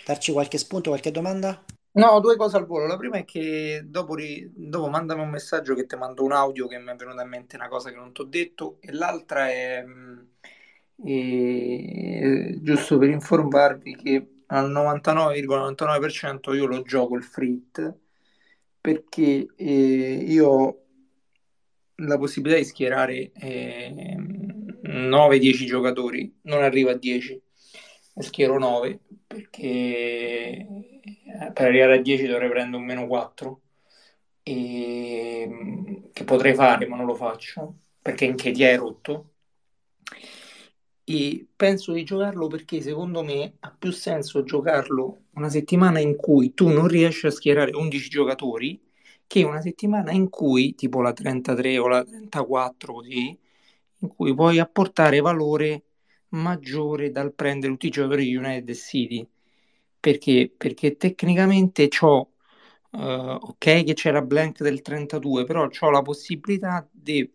[0.06, 1.64] darci qualche spunto, qualche domanda?
[1.92, 2.86] No, due cose al volo.
[2.86, 6.68] La prima è che dopo, ri- dopo mandami un messaggio che ti mando un audio
[6.68, 8.78] che mi è venuta in mente una cosa che non ti ho detto.
[8.82, 10.28] E l'altra è, mh,
[11.06, 17.96] eh, giusto per informarvi che al 99,99% io lo gioco il frit
[18.80, 20.82] perché eh, io ho
[21.96, 27.42] la possibilità di schierare 9-10 giocatori, non arrivo a 10,
[28.14, 30.68] ne schiero 9 perché eh,
[31.54, 33.62] per arrivare a 10 dovrei prendere un meno 4
[34.44, 39.32] e, che potrei fare ma non lo faccio perché in che ti è rotto
[41.10, 46.54] e penso di giocarlo perché secondo me ha più senso giocarlo una settimana in cui
[46.54, 48.78] tu non riesci a schierare 11 giocatori
[49.26, 53.38] che una settimana in cui, tipo la 33 o la 34 così,
[54.00, 55.84] in cui puoi apportare valore
[56.30, 59.26] maggiore dal prendere tutti i giocatori di United City.
[60.00, 60.54] Perché?
[60.58, 62.32] Perché tecnicamente ho,
[62.92, 67.30] eh, ok che c'è la blank del 32, però ho la possibilità di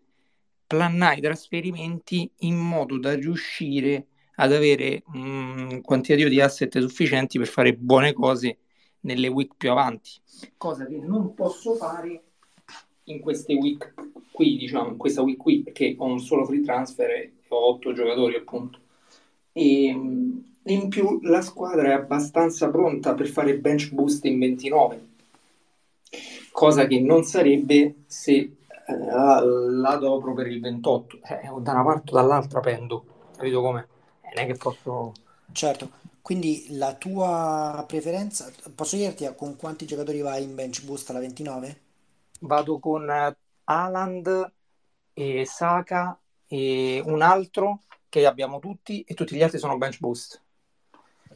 [0.72, 4.06] plannare i trasferimenti in modo da riuscire
[4.36, 8.56] ad avere un quantitativo di asset sufficienti per fare buone cose
[9.00, 10.12] nelle week più avanti,
[10.56, 12.22] cosa che non posso fare
[13.04, 13.92] in queste week
[14.30, 17.92] qui, diciamo, in questa week qui, perché ho un solo free transfer e ho otto
[17.92, 18.78] giocatori appunto.
[19.52, 19.88] E
[20.64, 25.06] in più la squadra è abbastanza pronta per fare bench boost in 29,
[26.50, 28.56] cosa che non sarebbe se
[28.86, 33.04] la adopro per il 28, eh, o da una parte o dall'altra pendo,
[33.36, 33.88] capito come?
[34.34, 35.12] Non è che posso...
[35.52, 35.90] Certo,
[36.22, 41.20] quindi la tua preferenza, posso chiederti a- con quanti giocatori vai in bench boost alla
[41.20, 41.80] 29?
[42.40, 44.52] Vado con eh, Haaland
[45.12, 50.42] e Saka e un altro che abbiamo tutti e tutti gli altri sono bench boost.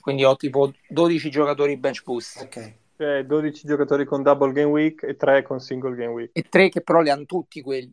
[0.01, 5.03] Quindi ho tipo 12 giocatori bench boost Ok, Cioè, 12 giocatori con double game week
[5.03, 6.31] e 3 con single game week.
[6.33, 7.93] e tre che però li hanno tutti quelli.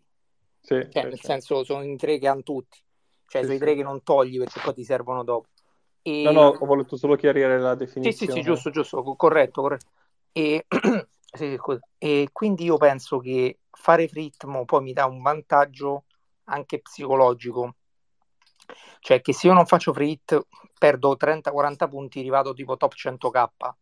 [0.61, 1.25] Sì, Cioè, sì, nel sì.
[1.25, 2.79] senso sono i tre che hanno tutti.
[3.27, 3.63] Cioè, Sì, sono i sì.
[3.65, 5.47] tre che non togli perché poi ti servono dopo.
[6.01, 6.23] E...
[6.23, 8.41] No, no, ho voluto solo chiarire la Sì, sì, definizione.
[8.41, 9.85] sì, giusto, giusto, co- corretto, corretto.
[10.31, 10.65] E,
[11.35, 11.79] sì, sì.
[11.97, 16.05] E quindi io penso che fare fritmo poi mi dà un vantaggio
[16.45, 17.75] anche psicologico.
[18.99, 20.39] Cioè che se io non faccio frit
[20.77, 23.75] perdo 30-40 punti, rivado tipo top 100k.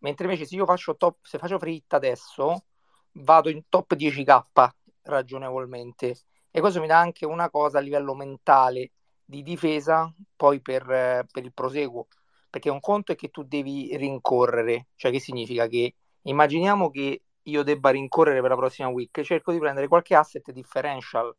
[0.00, 2.64] Mentre invece se io faccio top, se faccio frit adesso,
[3.12, 4.68] vado in top 10k
[5.02, 6.16] ragionevolmente.
[6.50, 8.92] E questo mi dà anche una cosa a livello mentale
[9.24, 12.06] di difesa poi per, per il proseguo.
[12.50, 17.62] Perché un conto è che tu devi rincorrere, cioè che significa che immaginiamo che io
[17.62, 21.34] debba rincorrere per la prossima week, cerco di prendere qualche asset differential,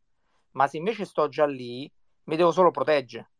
[0.51, 1.91] ma se invece sto già lì,
[2.25, 3.31] mi devo solo proteggere.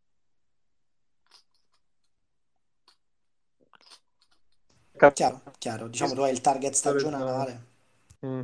[5.13, 5.87] Chiaro, chiaro.
[5.87, 7.67] Diciamo tu hai il target stagionale.
[8.25, 8.41] Mm.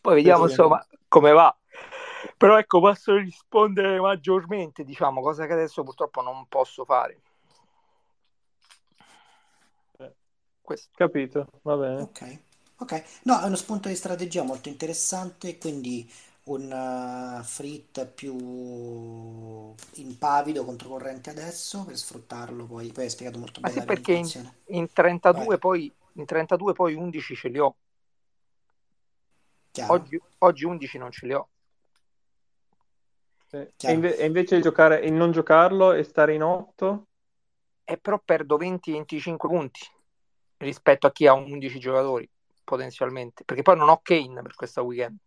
[0.00, 1.56] Poi vediamo insomma come va.
[2.36, 7.20] Però ecco, posso rispondere maggiormente, diciamo, cosa che adesso purtroppo non posso fare.
[9.98, 10.14] Eh,
[10.60, 10.90] Questo.
[10.94, 12.00] Capito, va bene.
[12.02, 12.38] Ok,
[12.78, 13.04] ok.
[13.22, 16.10] No, è uno spunto di strategia molto interessante, quindi
[16.44, 22.92] un uh, frit più impavido, controcorrente adesso, per sfruttarlo poi.
[22.92, 26.94] Poi hai spiegato molto bene sì, perché in, in 32 Vai, poi, in 32 poi
[26.94, 27.76] 11 ce li ho.
[29.86, 31.48] Oggi, oggi 11 non ce li ho.
[33.48, 33.56] Sì.
[33.56, 37.06] E, inve- e invece giocare, il non giocarlo e stare in 8?
[37.84, 39.80] E però perdo 20-25 punti
[40.58, 42.28] rispetto a chi ha 11 giocatori,
[42.64, 43.44] potenzialmente.
[43.44, 45.18] Perché poi non ho Kane per questa weekend.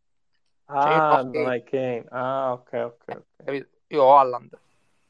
[0.77, 2.05] Cioè Ah, non Kane, hai Kane.
[2.11, 3.43] Ah, ok, ok, eh, ok.
[3.43, 3.69] capito?
[3.87, 4.53] Io ho Haaland.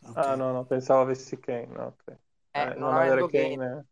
[0.03, 0.15] Ok.
[0.17, 1.67] Ah, no, no, pensavo avessi Kane.
[1.67, 2.03] no, ok.
[2.09, 2.17] Eh,
[2.53, 3.85] Eh, non non avere Kane, Kane...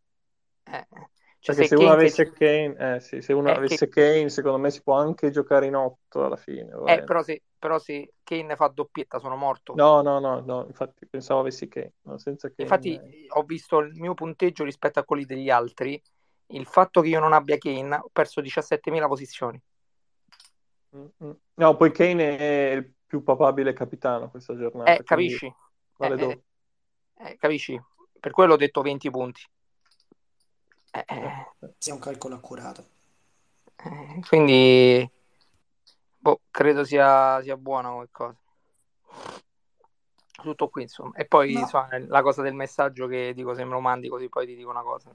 [0.66, 0.72] eh.
[0.72, 1.09] eh,
[1.39, 3.57] cioè Perché se se uno Kane, avesse se, Kane, eh sì, se uno eh, che,
[3.57, 7.41] avesse Kane, secondo me si può anche giocare in 8 alla fine, eh, però, se,
[7.59, 9.74] però se Kane fa doppietta sono morto.
[9.76, 12.70] No, no, no, no, infatti pensavo avessi Kane, no, senza Kane.
[12.70, 12.99] Infatti
[13.30, 16.01] ho visto il mio punteggio rispetto a quelli degli altri,
[16.47, 19.61] il fatto che io non abbia Kane, ho perso 17.000 posizioni.
[20.96, 21.32] Mm-hmm.
[21.56, 24.96] No, poi Kane è il più papabile capitano questa giornata.
[24.96, 25.54] Eh, capisci?
[25.98, 26.43] Vale eh,
[27.18, 27.82] eh, capisci?
[28.20, 29.41] Per quello ho detto 20 punti.
[30.91, 31.74] Eh, eh.
[31.78, 32.86] Sia un calcolo accurato.
[33.76, 35.10] Eh, quindi
[36.18, 38.38] boh, credo sia, sia buona come cosa.
[40.41, 41.14] Tutto qui, insomma.
[41.16, 41.62] E poi no.
[41.62, 44.70] insomma, la cosa del messaggio che dico, se me lo mandi così poi ti dico
[44.70, 45.12] una cosa.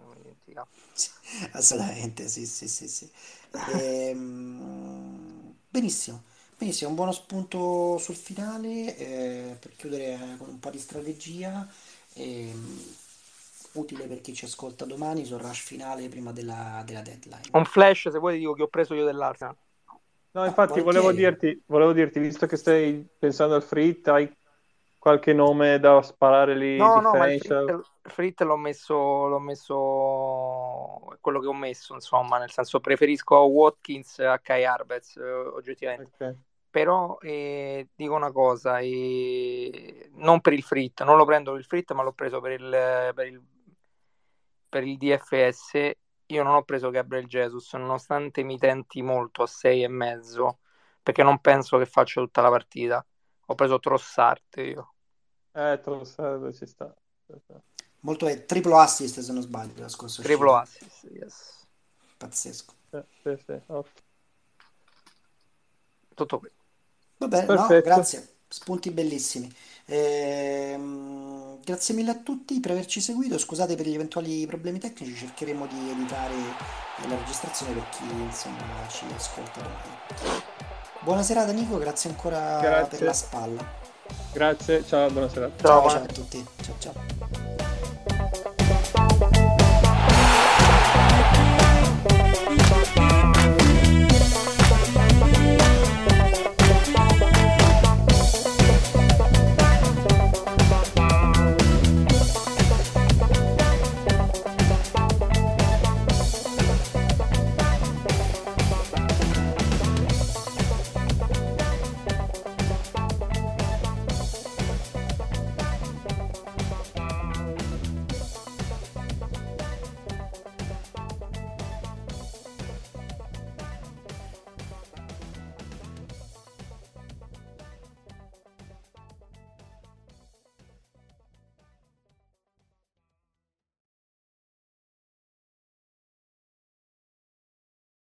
[1.53, 3.11] Assolutamente, sì, sì, sì, sì.
[3.81, 5.20] Ehm,
[5.71, 6.25] benissimo.
[6.59, 11.67] Benissimo, un buono spunto sul finale eh, per chiudere con un po' di strategia.
[12.15, 12.79] Ehm,
[13.73, 17.49] utile per chi ci ascolta domani sul rush finale prima della, della deadline.
[17.53, 19.57] Un flash, se vuoi, dico che ho preso io dell'Arsenal.
[20.33, 24.31] No, infatti ah, volevo, dirti, volevo dirti, visto che stai pensando al Frit, hai
[25.01, 26.77] qualche nome da sparare lì?
[26.77, 32.39] No, no, ma il Frit, Frit l'ho messo, l'ho messo quello che ho messo, insomma,
[32.39, 36.11] nel senso preferisco Watkins a Kai Arbez, eh, oggettivamente.
[36.15, 36.37] Okay.
[36.69, 41.67] Però eh, dico una cosa, eh, non per il Frit, non lo prendo per il
[41.67, 43.43] Frit, ma l'ho preso per il, per il,
[44.69, 45.93] per il DFS
[46.27, 50.61] io non ho preso Gabriel Jesus nonostante mi tenti molto a sei e mezzo
[51.03, 53.05] perché non penso che faccia tutta la partita
[53.51, 54.95] ho preso Trossard io.
[55.53, 56.95] Eh Trossard ci sta.
[58.01, 61.67] Molto è triplo assist se non sbaglio la scorsa triplo assist yes.
[62.17, 62.75] pazzesco.
[62.91, 63.61] Eh, sì, sì,
[66.15, 66.51] tutto qui.
[67.19, 68.37] Va bene no, grazie.
[68.49, 69.53] Spunti bellissimi.
[69.87, 73.39] Ehm, grazie mille a tutti per averci seguito.
[73.39, 76.35] Scusate per gli eventuali problemi tecnici, cercheremo di editare
[77.09, 80.80] la registrazione per chi insomma ci ascolta domani.
[81.03, 82.99] Buona serata Nico, grazie ancora grazie.
[82.99, 83.79] per la spalla.
[84.33, 85.63] Grazie, ciao, buona serata.
[85.67, 86.47] Ciao, ciao, ciao a tutti.
[86.63, 87.50] Ciao ciao.